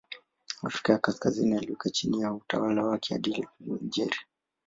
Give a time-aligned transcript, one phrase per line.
[0.63, 4.17] Afrika ya Kaskazini aliweka chini ya utawala wake hadi Algeria.